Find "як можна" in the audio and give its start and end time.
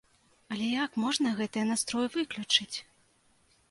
0.85-1.35